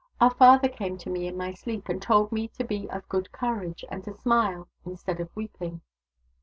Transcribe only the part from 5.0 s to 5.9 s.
of weeping."